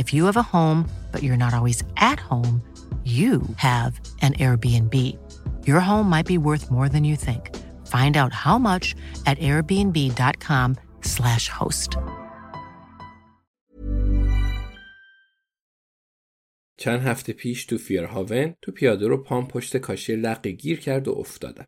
If 0.00 0.06
you 0.14 0.22
have 0.28 0.38
a 0.44 0.50
home, 0.54 0.80
but 1.12 1.20
you're 1.22 1.42
not 1.44 1.52
always 1.58 1.80
at 1.96 2.18
home, 2.30 2.54
you 3.20 3.32
have 3.68 3.92
an 4.26 4.32
Airbnb. 4.44 4.94
Your 5.70 5.80
home 5.80 6.06
might 6.14 6.28
be 6.34 6.38
worth 6.48 6.64
more 6.76 6.88
than 6.94 7.04
you 7.10 7.16
think. 7.26 7.44
Find 7.96 8.14
out 8.16 8.32
how 8.44 8.56
much 8.70 8.86
at 9.30 9.36
airbnb.com/slash 9.50 11.44
host. 11.58 11.98
چند 16.76 17.00
هفته 17.00 17.32
پیش 17.32 17.64
تو 17.64 17.78
فیرهاون 17.78 18.54
تو 18.62 18.72
پیاده 18.72 19.06
رو 19.06 19.22
پام 19.22 19.48
پشت 19.48 19.76
کاشی 19.76 20.16
لقی 20.16 20.52
گیر 20.52 20.80
کرد 20.80 21.08
و 21.08 21.12
افتادم. 21.18 21.66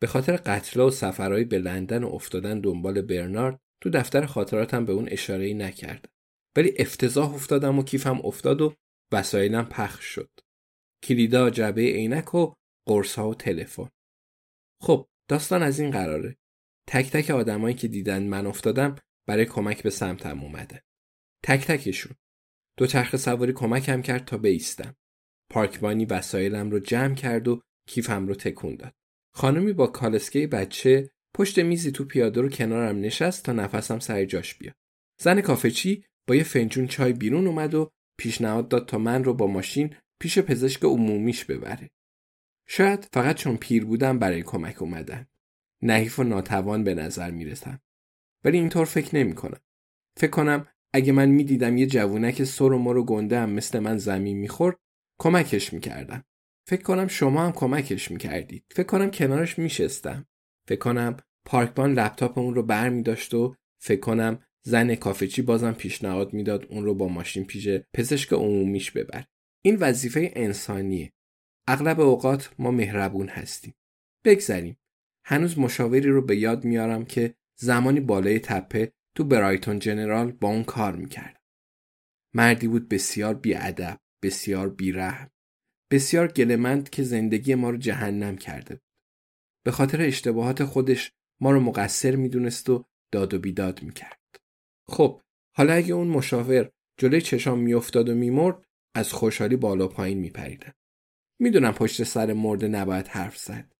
به 0.00 0.06
خاطر 0.06 0.36
قتل 0.36 0.80
و 0.80 0.90
سفرهایی 0.90 1.44
به 1.44 1.58
لندن 1.58 2.04
و 2.04 2.08
افتادن 2.14 2.60
دنبال 2.60 3.02
برنارد 3.02 3.60
تو 3.80 3.90
دفتر 3.90 4.26
خاطراتم 4.26 4.84
به 4.84 4.92
اون 4.92 5.08
اشاره‌ای 5.10 5.54
نکردم. 5.54 6.10
ولی 6.56 6.74
افتضاح 6.78 7.34
افتادم 7.34 7.78
و 7.78 7.82
کیفم 7.82 8.20
افتاد 8.24 8.60
و 8.60 8.74
وسایلم 9.12 9.64
پخش 9.64 10.04
شد. 10.04 10.30
کلیدا 11.02 11.50
جعبه 11.50 11.82
عینک 11.82 12.34
و 12.34 12.52
قرص 12.88 13.18
و 13.18 13.34
تلفن. 13.34 13.88
خب 14.82 15.08
داستان 15.28 15.62
از 15.62 15.80
این 15.80 15.90
قراره. 15.90 16.36
تک 16.88 17.10
تک 17.10 17.30
آدمایی 17.30 17.74
که 17.74 17.88
دیدن 17.88 18.22
من 18.22 18.46
افتادم 18.46 18.94
برای 19.26 19.44
کمک 19.44 19.82
به 19.82 19.90
سمتم 19.90 20.40
اومده. 20.40 20.82
تک 21.42 21.66
تکشون. 21.66 22.16
دو 22.76 22.86
چرخ 22.86 23.16
سواری 23.16 23.52
کمکم 23.52 24.02
کرد 24.02 24.24
تا 24.24 24.38
بیستم. 24.38 24.96
پارکبانی 25.50 26.04
وسایلم 26.04 26.70
رو 26.70 26.78
جمع 26.78 27.14
کرد 27.14 27.48
و 27.48 27.62
کیفم 27.88 28.26
رو 28.26 28.34
تکون 28.34 28.76
داد. 28.76 28.94
خانمی 29.34 29.72
با 29.72 29.86
کالسکه 29.86 30.46
بچه 30.46 31.10
پشت 31.34 31.58
میزی 31.58 31.92
تو 31.92 32.04
پیاده 32.04 32.40
رو 32.40 32.48
کنارم 32.48 33.00
نشست 33.00 33.44
تا 33.44 33.52
نفسم 33.52 33.98
سر 33.98 34.24
جاش 34.24 34.54
بیاد. 34.54 34.76
زن 35.20 35.40
کافچی 35.40 36.04
با 36.26 36.34
یه 36.34 36.42
فنجون 36.42 36.86
چای 36.86 37.12
بیرون 37.12 37.46
اومد 37.46 37.74
و 37.74 37.90
پیشنهاد 38.18 38.68
داد 38.68 38.88
تا 38.88 38.98
من 38.98 39.24
رو 39.24 39.34
با 39.34 39.46
ماشین 39.46 39.94
پیش 40.20 40.38
پزشک 40.38 40.84
عمومیش 40.84 41.44
ببره. 41.44 41.90
شاید 42.66 43.08
فقط 43.12 43.36
چون 43.36 43.56
پیر 43.56 43.84
بودم 43.84 44.18
برای 44.18 44.42
کمک 44.42 44.82
اومدن. 44.82 45.26
نحیف 45.82 46.18
و 46.18 46.22
ناتوان 46.22 46.84
به 46.84 46.94
نظر 46.94 47.30
می‌رسم. 47.30 47.80
ولی 48.44 48.58
اینطور 48.58 48.84
فکر 48.84 49.16
نمی 49.16 49.34
کنم. 49.34 49.60
فکر 50.16 50.30
کنم 50.30 50.66
اگه 50.92 51.12
من 51.12 51.28
می‌دیدم 51.28 51.76
یه 51.76 51.86
جوونک 51.86 52.44
سر 52.44 52.72
و 52.72 52.78
مر 52.78 52.96
و 52.96 53.04
گنده 53.04 53.38
هم 53.38 53.50
مثل 53.50 53.78
من 53.78 53.98
زمین 53.98 54.36
می‌خورد 54.36 54.76
کمکش 55.20 55.72
می‌کردم. 55.72 56.24
فکر 56.68 56.82
کنم 56.82 57.06
شما 57.06 57.46
هم 57.46 57.52
کمکش 57.52 58.10
می‌کردید. 58.10 58.64
فکر 58.70 58.86
کنم 58.86 59.10
کنارش 59.10 59.58
میشستم. 59.58 60.26
فکر 60.68 60.78
کنم 60.78 61.16
پارکبان 61.44 61.92
لپتاپ 61.92 62.38
اون 62.38 62.54
رو 62.54 62.62
بر 62.62 62.88
می 62.88 63.02
داشت 63.02 63.34
و 63.34 63.56
فکر 63.82 64.00
کنم 64.00 64.45
زن 64.66 64.94
کافچی 64.94 65.42
بازم 65.42 65.72
پیشنهاد 65.72 66.32
می‌داد 66.32 66.66
اون 66.70 66.84
رو 66.84 66.94
با 66.94 67.08
ماشین 67.08 67.44
پیش 67.44 67.68
پزشک 67.94 68.32
عمومیش 68.32 68.90
ببر. 68.90 69.24
این 69.64 69.76
وظیفه 69.76 70.32
انسانیه. 70.36 71.12
اغلب 71.68 72.00
اوقات 72.00 72.54
ما 72.58 72.70
مهربون 72.70 73.28
هستیم. 73.28 73.74
بگذریم. 74.24 74.78
هنوز 75.24 75.58
مشاوری 75.58 76.08
رو 76.08 76.22
به 76.22 76.36
یاد 76.36 76.64
میارم 76.64 77.04
که 77.04 77.34
زمانی 77.60 78.00
بالای 78.00 78.38
تپه 78.38 78.92
تو 79.16 79.24
برایتون 79.24 79.78
جنرال 79.78 80.32
با 80.32 80.48
اون 80.48 80.64
کار 80.64 80.96
می‌کرد. 80.96 81.42
مردی 82.34 82.68
بود 82.68 82.88
بسیار 82.88 83.34
بیادب، 83.34 84.00
بسیار 84.22 84.68
بیرحم، 84.68 85.30
بسیار 85.90 86.28
گلمند 86.28 86.90
که 86.90 87.02
زندگی 87.02 87.54
ما 87.54 87.70
رو 87.70 87.76
جهنم 87.76 88.36
کرده 88.36 88.74
بود. 88.74 88.84
به 89.64 89.70
خاطر 89.70 90.02
اشتباهات 90.02 90.64
خودش 90.64 91.12
ما 91.40 91.50
رو 91.50 91.60
مقصر 91.60 92.16
می‌دونست 92.16 92.70
و 92.70 92.84
داد 93.12 93.34
و 93.34 93.38
بیداد 93.38 93.82
می‌کرد. 93.82 94.15
خب 94.88 95.20
حالا 95.56 95.72
اگه 95.72 95.94
اون 95.94 96.08
مشاور 96.08 96.70
جلوی 96.98 97.20
چشام 97.20 97.58
میافتاد 97.58 98.08
و 98.08 98.14
میمرد 98.14 98.64
از 98.94 99.12
خوشحالی 99.12 99.56
بالا 99.56 99.88
پایین 99.88 100.18
میپریدم. 100.18 100.74
می‌دونم 101.38 101.72
پشت 101.72 102.02
سر 102.02 102.32
مرده 102.32 102.68
نباید 102.68 103.08
حرف 103.08 103.38
زد. 103.38 103.72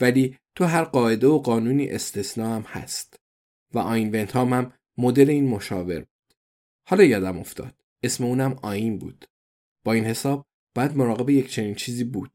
ولی 0.00 0.38
تو 0.54 0.64
هر 0.64 0.84
قاعده 0.84 1.26
و 1.26 1.38
قانونی 1.38 1.90
استثنا 1.90 2.54
هم 2.56 2.62
هست. 2.62 3.20
و 3.74 3.78
آین 3.78 4.08
ونتام 4.08 4.52
هم 4.52 4.72
مدل 4.98 5.30
این 5.30 5.48
مشاور 5.48 5.98
بود. 5.98 6.34
حالا 6.88 7.04
یادم 7.04 7.38
افتاد. 7.38 7.84
اسم 8.02 8.24
اونم 8.24 8.56
آین 8.62 8.98
بود. 8.98 9.24
با 9.84 9.92
این 9.92 10.04
حساب 10.04 10.46
باید 10.74 10.96
مراقب 10.96 11.30
یک 11.30 11.50
چنین 11.50 11.74
چیزی 11.74 12.04
بود. 12.04 12.30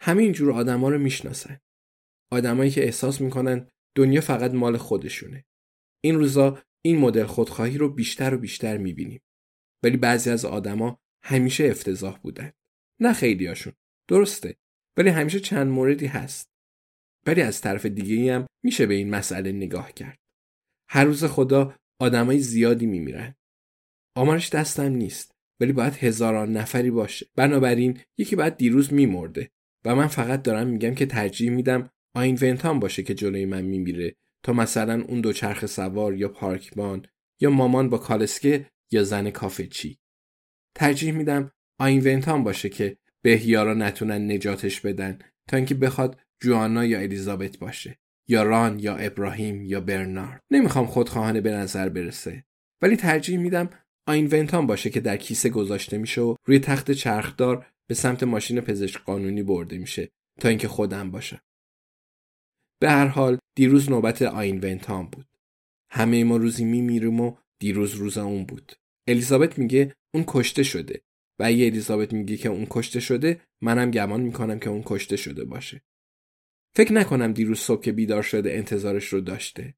همین 0.00 0.32
جور 0.32 0.52
آدما 0.52 0.88
رو 0.88 0.98
می‌شناسن. 0.98 1.60
آدمایی 2.30 2.70
که 2.70 2.84
احساس 2.84 3.20
می‌کنن 3.20 3.68
دنیا 3.94 4.20
فقط 4.20 4.54
مال 4.54 4.76
خودشونه. 4.76 5.44
این 6.00 6.14
روزا 6.14 6.62
این 6.86 6.98
مدل 6.98 7.26
خودخواهی 7.26 7.78
رو 7.78 7.88
بیشتر 7.88 8.34
و 8.34 8.38
بیشتر 8.38 8.76
می‌بینیم. 8.76 9.20
ولی 9.82 9.96
بعضی 9.96 10.30
از 10.30 10.44
آدما 10.44 10.98
همیشه 11.22 11.64
افتضاح 11.64 12.18
بودن. 12.18 12.52
نه 13.00 13.12
خیلیاشون. 13.12 13.72
درسته. 14.08 14.56
ولی 14.96 15.10
همیشه 15.10 15.40
چند 15.40 15.66
موردی 15.66 16.06
هست. 16.06 16.48
ولی 17.26 17.42
از 17.42 17.60
طرف 17.60 17.86
دیگه 17.86 18.34
هم 18.34 18.46
میشه 18.64 18.86
به 18.86 18.94
این 18.94 19.10
مسئله 19.10 19.52
نگاه 19.52 19.92
کرد. 19.92 20.18
هر 20.88 21.04
روز 21.04 21.24
خدا 21.24 21.76
آدمای 22.00 22.38
زیادی 22.38 22.86
میمیرن. 22.86 23.34
آمارش 24.16 24.50
دستم 24.50 24.92
نیست. 24.92 25.30
ولی 25.60 25.72
باید 25.72 25.92
هزاران 25.92 26.52
نفری 26.52 26.90
باشه. 26.90 27.26
بنابراین 27.36 28.00
یکی 28.18 28.36
باید 28.36 28.56
دیروز 28.56 28.92
میمرده 28.92 29.50
و 29.84 29.94
من 29.94 30.06
فقط 30.06 30.42
دارم 30.42 30.66
میگم 30.66 30.94
که 30.94 31.06
ترجیح 31.06 31.50
میدم 31.50 31.90
آین 32.16 32.38
ونتان 32.42 32.80
باشه 32.80 33.02
که 33.02 33.14
جلوی 33.14 33.46
من 33.46 33.62
میمیره 33.62 34.16
تا 34.44 34.52
مثلا 34.52 35.04
اون 35.08 35.20
دو 35.20 35.32
چرخ 35.32 35.66
سوار 35.66 36.14
یا 36.14 36.28
پارکبان 36.28 37.06
یا 37.40 37.50
مامان 37.50 37.88
با 37.88 37.98
کالسکه 37.98 38.66
یا 38.90 39.02
زن 39.04 39.30
کافه 39.30 39.66
چی. 39.66 39.98
ترجیح 40.74 41.12
میدم 41.12 41.50
آین 41.78 42.00
ونتان 42.00 42.44
باشه 42.44 42.68
که 42.68 42.96
بهیارا 43.22 43.74
نتونن 43.74 44.32
نجاتش 44.32 44.80
بدن 44.80 45.18
تا 45.48 45.56
اینکه 45.56 45.74
بخواد 45.74 46.20
جوانا 46.40 46.84
یا 46.84 47.00
الیزابت 47.00 47.58
باشه 47.58 47.98
یا 48.28 48.42
ران 48.42 48.78
یا 48.78 48.96
ابراهیم 48.96 49.62
یا 49.62 49.80
برنارد. 49.80 50.40
نمی‌خوام 50.50 50.86
خودخواهانه 50.86 51.40
به 51.40 51.52
نظر 51.52 51.88
برسه. 51.88 52.44
ولی 52.82 52.96
ترجیح 52.96 53.38
میدم 53.38 53.70
آین 54.06 54.26
ونتان 54.32 54.66
باشه 54.66 54.90
که 54.90 55.00
در 55.00 55.16
کیسه 55.16 55.48
گذاشته 55.48 55.98
میشه 55.98 56.20
و 56.20 56.34
روی 56.44 56.58
تخت 56.58 56.90
چرخدار 56.90 57.66
به 57.86 57.94
سمت 57.94 58.22
ماشین 58.22 58.60
پزشک 58.60 59.00
قانونی 59.00 59.42
برده 59.42 59.78
میشه 59.78 60.10
تا 60.40 60.48
اینکه 60.48 60.68
خودم 60.68 61.10
باشم. 61.10 61.40
به 62.84 62.90
هر 62.90 63.06
حال 63.06 63.38
دیروز 63.54 63.90
نوبت 63.90 64.22
آین 64.22 64.60
ونتان 64.64 65.06
بود. 65.06 65.26
همه 65.90 66.24
ما 66.24 66.36
روزی 66.36 66.64
میمیریم 66.64 67.20
و 67.20 67.36
دیروز 67.58 67.94
روز 67.94 68.18
اون 68.18 68.44
بود. 68.44 68.72
الیزابت 69.08 69.58
میگه 69.58 69.94
اون 70.14 70.24
کشته 70.26 70.62
شده 70.62 71.02
و 71.38 71.44
اگه 71.44 71.66
الیزابت 71.66 72.12
میگه 72.12 72.36
که 72.36 72.48
اون 72.48 72.66
کشته 72.70 73.00
شده 73.00 73.40
منم 73.60 73.90
گمان 73.90 74.20
می‌کنم 74.20 74.58
که 74.58 74.70
اون 74.70 74.82
کشته 74.86 75.16
شده 75.16 75.44
باشه. 75.44 75.82
فکر 76.76 76.92
نکنم 76.92 77.32
دیروز 77.32 77.58
صبح 77.58 77.82
که 77.82 77.92
بیدار 77.92 78.22
شده 78.22 78.52
انتظارش 78.52 79.08
رو 79.08 79.20
داشته. 79.20 79.74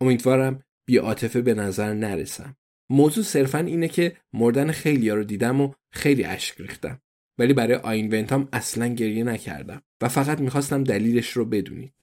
امیدوارم 0.00 0.62
بی 0.86 0.96
عاطفه 0.96 1.42
به 1.42 1.54
نظر 1.54 1.94
نرسم. 1.94 2.56
موضوع 2.90 3.24
صرفا 3.24 3.58
اینه 3.58 3.88
که 3.88 4.16
مردن 4.32 4.72
خیلی 4.72 5.10
رو 5.10 5.24
دیدم 5.24 5.60
و 5.60 5.72
خیلی 5.90 6.24
اشک 6.24 6.60
ریختم. 6.60 7.02
ولی 7.38 7.52
برای 7.52 7.74
آین 7.74 8.14
ونتام 8.14 8.48
اصلا 8.52 8.86
گریه 8.86 9.24
نکردم 9.24 9.82
و 10.02 10.08
فقط 10.08 10.40
می‌خواستم 10.40 10.84
دلیلش 10.84 11.30
رو 11.30 11.44
بدونید. 11.44 11.94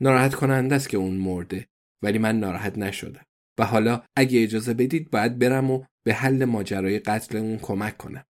ناراحت 0.00 0.34
کننده 0.34 0.74
است 0.74 0.88
که 0.88 0.96
اون 0.96 1.16
مرده 1.16 1.68
ولی 2.02 2.18
من 2.18 2.40
ناراحت 2.40 2.78
نشدم. 2.78 3.24
و 3.58 3.64
حالا 3.64 4.02
اگه 4.16 4.42
اجازه 4.42 4.74
بدید 4.74 5.10
باید 5.10 5.38
برم 5.38 5.70
و 5.70 5.84
به 6.06 6.14
حل 6.14 6.44
ماجرای 6.44 6.98
قتل 6.98 7.36
اون 7.36 7.58
کمک 7.58 7.96
کنم. 7.96 8.24